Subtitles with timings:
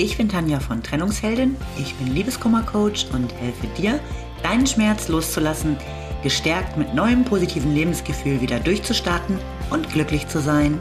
[0.00, 3.98] Ich bin Tanja von Trennungsheldin, ich bin Liebeskummercoach und helfe dir,
[4.44, 5.76] deinen Schmerz loszulassen,
[6.22, 10.80] gestärkt mit neuem positiven Lebensgefühl wieder durchzustarten und glücklich zu sein.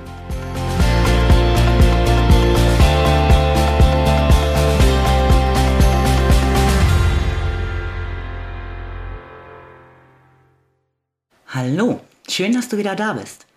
[11.47, 13.47] Hallo, schön, dass du wieder da bist.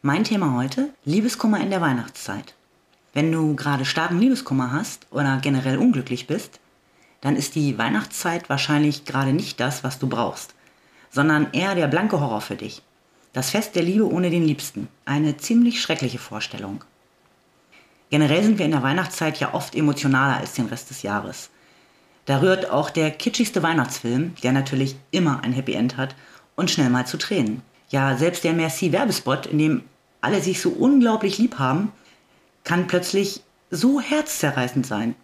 [0.00, 2.54] Mein Thema heute, Liebeskummer in der Weihnachtszeit.
[3.12, 6.60] Wenn du gerade starken Liebeskummer hast oder generell unglücklich bist,
[7.20, 10.54] dann ist die Weihnachtszeit wahrscheinlich gerade nicht das, was du brauchst,
[11.10, 12.82] sondern eher der blanke Horror für dich.
[13.32, 14.88] Das Fest der Liebe ohne den Liebsten.
[15.04, 16.84] Eine ziemlich schreckliche Vorstellung.
[18.10, 21.50] Generell sind wir in der Weihnachtszeit ja oft emotionaler als den Rest des Jahres.
[22.26, 26.16] Da rührt auch der kitschigste Weihnachtsfilm, der natürlich immer ein Happy End hat,
[26.56, 27.62] und schnell mal zu Tränen.
[27.88, 29.82] Ja, selbst der Merci-Werbespot, in dem
[30.20, 31.92] alle sich so unglaublich lieb haben,
[32.64, 35.14] kann plötzlich so herzzerreißend sein.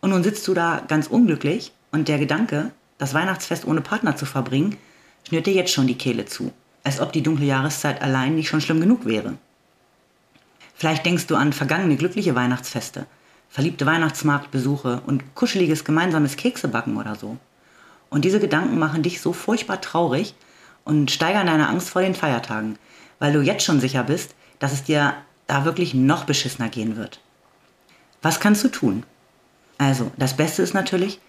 [0.00, 4.26] Und nun sitzt du da ganz unglücklich und der Gedanke, das Weihnachtsfest ohne Partner zu
[4.26, 4.76] verbringen,
[5.26, 6.52] schnürt dir jetzt schon die Kehle zu,
[6.84, 9.34] als ob die dunkle Jahreszeit allein nicht schon schlimm genug wäre.
[10.74, 13.06] Vielleicht denkst du an vergangene glückliche Weihnachtsfeste,
[13.48, 17.36] verliebte Weihnachtsmarktbesuche und kuscheliges gemeinsames Keksebacken oder so.
[18.10, 20.34] Und diese Gedanken machen dich so furchtbar traurig
[20.84, 22.78] und steigern deine Angst vor den Feiertagen,
[23.18, 25.14] weil du jetzt schon sicher bist, dass es dir
[25.48, 27.20] da wirklich noch beschissener gehen wird.
[28.22, 29.02] Was kannst du tun?
[29.78, 31.20] Also, das Beste ist natürlich,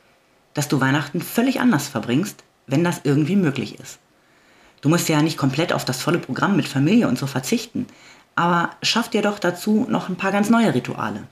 [0.53, 3.99] dass du Weihnachten völlig anders verbringst, wenn das irgendwie möglich ist.
[4.81, 7.87] Du musst ja nicht komplett auf das volle Programm mit Familie und so verzichten,
[8.35, 11.23] aber schaff dir doch dazu noch ein paar ganz neue Rituale.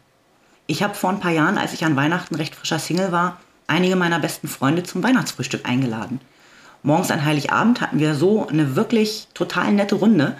[0.65, 3.95] Ich habe vor ein paar Jahren, als ich an Weihnachten recht frischer Single war, einige
[3.95, 6.19] meiner besten Freunde zum Weihnachtsfrühstück eingeladen.
[6.83, 10.35] Morgens an Heiligabend hatten wir so eine wirklich total nette Runde,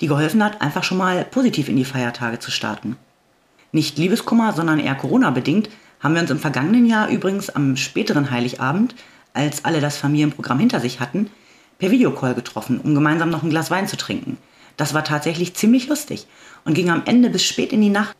[0.00, 2.96] die geholfen hat, einfach schon mal positiv in die Feiertage zu starten.
[3.72, 5.68] Nicht Liebeskummer, sondern eher Corona-bedingt
[6.00, 8.94] haben wir uns im vergangenen Jahr übrigens am späteren Heiligabend,
[9.34, 11.30] als alle das Familienprogramm hinter sich hatten,
[11.78, 14.38] per Videocall getroffen, um gemeinsam noch ein Glas Wein zu trinken.
[14.76, 16.26] Das war tatsächlich ziemlich lustig
[16.64, 18.16] und ging am Ende bis spät in die Nacht.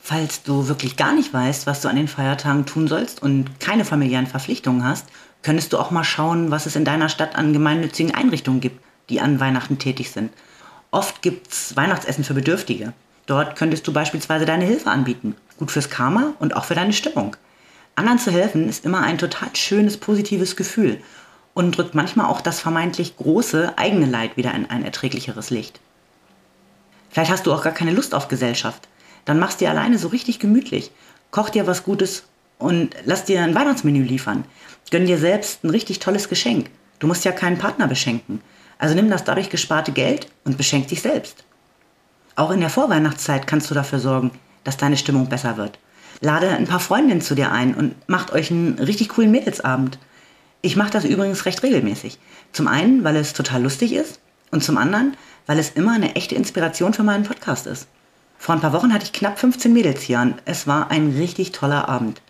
[0.00, 3.84] Falls du wirklich gar nicht weißt, was du an den Feiertagen tun sollst und keine
[3.84, 5.06] familiären Verpflichtungen hast,
[5.42, 8.80] könntest du auch mal schauen, was es in deiner Stadt an gemeinnützigen Einrichtungen gibt,
[9.10, 10.30] die an Weihnachten tätig sind
[10.90, 12.92] Oft gibt es Weihnachtsessen für Bedürftige.
[13.26, 15.36] Dort könntest du beispielsweise deine Hilfe anbieten.
[15.56, 17.36] Gut fürs Karma und auch für deine Stimmung.
[17.94, 21.00] Anderen zu helfen ist immer ein total schönes, positives Gefühl
[21.54, 25.80] und drückt manchmal auch das vermeintlich große eigene Leid wieder in ein erträglicheres Licht.
[27.10, 28.88] Vielleicht hast du auch gar keine Lust auf Gesellschaft.
[29.24, 30.90] Dann machst dir alleine so richtig gemütlich.
[31.30, 32.24] Koch dir was Gutes
[32.58, 34.44] und lass dir ein Weihnachtsmenü liefern.
[34.90, 36.70] Gönn dir selbst ein richtig tolles Geschenk.
[36.98, 38.40] Du musst ja keinen Partner beschenken.
[38.80, 41.44] Also nimm das dadurch gesparte Geld und beschenk dich selbst.
[42.34, 44.30] Auch in der Vorweihnachtszeit kannst du dafür sorgen,
[44.64, 45.78] dass deine Stimmung besser wird.
[46.22, 49.98] Lade ein paar Freundinnen zu dir ein und macht euch einen richtig coolen Mädelsabend.
[50.62, 52.18] Ich mache das übrigens recht regelmäßig.
[52.52, 54.18] Zum einen, weil es total lustig ist
[54.50, 55.14] und zum anderen,
[55.46, 57.86] weil es immer eine echte Inspiration für meinen Podcast ist.
[58.38, 61.52] Vor ein paar Wochen hatte ich knapp 15 Mädels hier und es war ein richtig
[61.52, 62.22] toller Abend.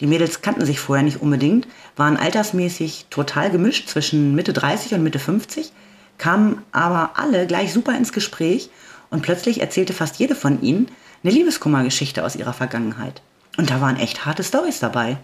[0.00, 5.02] Die Mädels kannten sich vorher nicht unbedingt, waren altersmäßig total gemischt zwischen Mitte 30 und
[5.02, 5.72] Mitte 50,
[6.16, 8.70] kamen aber alle gleich super ins Gespräch
[9.10, 10.88] und plötzlich erzählte fast jede von ihnen
[11.22, 13.20] eine Liebeskummergeschichte aus ihrer Vergangenheit.
[13.58, 15.18] Und da waren echt harte Stories dabei.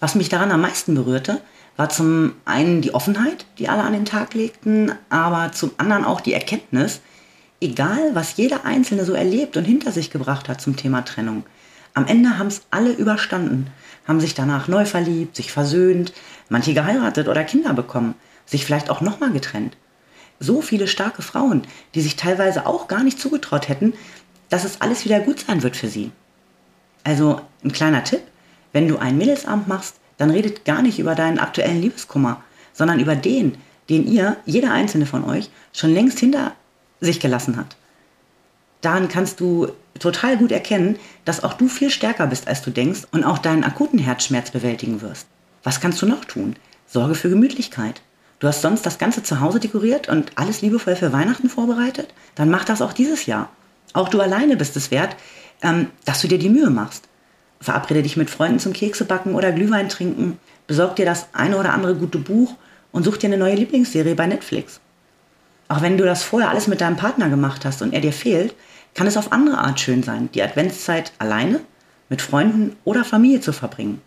[0.00, 1.40] Was mich daran am meisten berührte,
[1.76, 6.20] war zum einen die Offenheit, die alle an den Tag legten, aber zum anderen auch
[6.20, 7.00] die Erkenntnis,
[7.60, 11.44] egal was jeder Einzelne so erlebt und hinter sich gebracht hat zum Thema Trennung,
[11.94, 13.68] am Ende haben es alle überstanden,
[14.06, 16.12] haben sich danach neu verliebt, sich versöhnt,
[16.48, 18.16] manche geheiratet oder Kinder bekommen,
[18.46, 19.76] sich vielleicht auch nochmal getrennt.
[20.40, 21.62] So viele starke Frauen,
[21.94, 23.94] die sich teilweise auch gar nicht zugetraut hätten,
[24.50, 26.10] dass es alles wieder gut sein wird für sie.
[27.04, 28.22] Also ein kleiner Tipp,
[28.72, 33.14] wenn du einen Mädelsabend machst, dann redet gar nicht über deinen aktuellen Liebeskummer, sondern über
[33.14, 33.56] den,
[33.88, 36.52] den ihr, jeder einzelne von euch, schon längst hinter
[37.00, 37.76] sich gelassen hat
[38.84, 43.02] daran kannst du total gut erkennen, dass auch du viel stärker bist, als du denkst
[43.12, 45.26] und auch deinen akuten Herzschmerz bewältigen wirst.
[45.62, 46.56] Was kannst du noch tun?
[46.86, 48.02] Sorge für Gemütlichkeit.
[48.38, 52.12] Du hast sonst das ganze Zuhause dekoriert und alles liebevoll für Weihnachten vorbereitet?
[52.34, 53.48] Dann mach das auch dieses Jahr.
[53.92, 55.16] Auch du alleine bist es wert,
[55.62, 57.04] ähm, dass du dir die Mühe machst.
[57.60, 60.38] Verabrede dich mit Freunden zum Keksebacken oder Glühwein trinken.
[60.66, 62.54] Besorg dir das eine oder andere gute Buch
[62.92, 64.80] und such dir eine neue Lieblingsserie bei Netflix.
[65.68, 68.54] Auch wenn du das vorher alles mit deinem Partner gemacht hast und er dir fehlt,
[68.94, 71.60] kann es auf andere Art schön sein, die Adventszeit alleine,
[72.08, 74.00] mit Freunden oder Familie zu verbringen.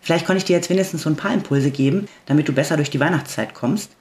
[0.00, 2.90] Vielleicht konnte ich dir jetzt wenigstens so ein paar Impulse geben, damit du besser durch
[2.90, 3.92] die Weihnachtszeit kommst.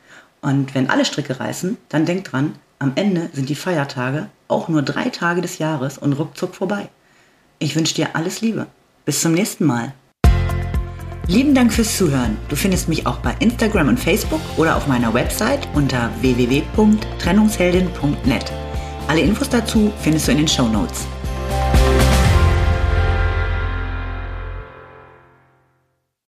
[0.42, 4.82] Und wenn alle Stricke reißen, dann denk dran, am Ende sind die Feiertage auch nur
[4.82, 6.90] drei Tage des Jahres und ruckzuck vorbei.
[7.60, 8.66] Ich wünsche dir alles Liebe.
[9.06, 9.94] Bis zum nächsten Mal.
[11.28, 12.38] Lieben Dank fürs Zuhören.
[12.50, 18.71] Du findest mich auch bei Instagram und Facebook oder auf meiner Website unter www.trennungsheldin.net.
[19.12, 21.06] Alle Infos dazu findest du in den Show Notes.